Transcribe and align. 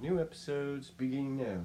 New 0.00 0.18
episodes 0.18 0.90
beginning 0.96 1.36
now. 1.36 1.60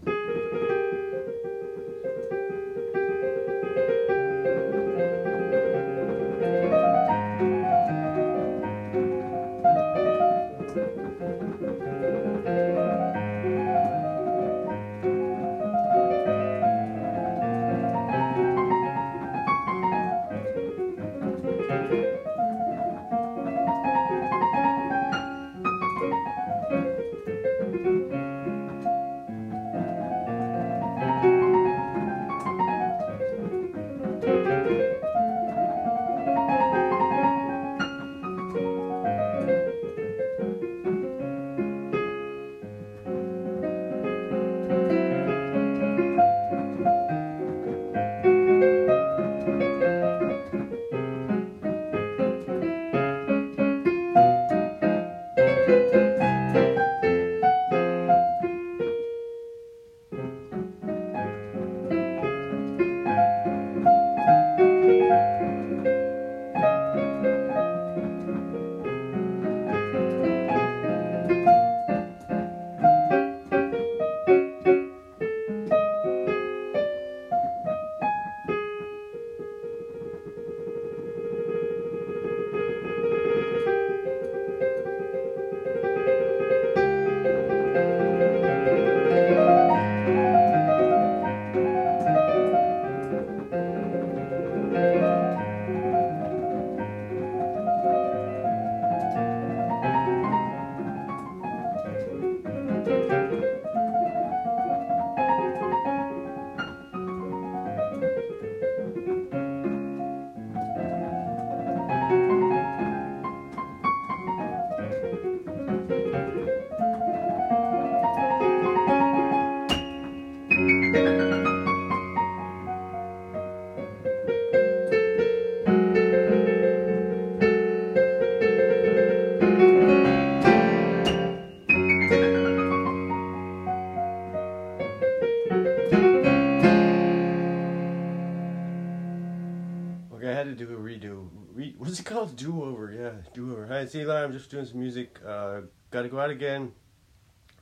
I 140.27 140.33
had 140.33 140.45
to 140.45 140.55
do 140.55 140.73
a 140.73 140.77
redo. 140.77 141.29
Re- 141.53 141.75
what's 141.77 141.99
it 141.99 142.05
called? 142.05 142.35
Do 142.35 142.63
over. 142.63 142.91
Yeah, 142.91 143.11
do 143.33 143.51
over. 143.51 143.67
Hi, 143.67 143.79
it's 143.79 143.93
Eli. 143.95 144.23
I'm 144.23 144.31
just 144.31 144.49
doing 144.49 144.65
some 144.65 144.79
music. 144.79 145.19
Uh, 145.25 145.61
gotta 145.91 146.09
go 146.09 146.19
out 146.19 146.29
again. 146.29 146.71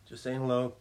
Just 0.08 0.24
saying 0.24 0.40
hello. 0.40 0.76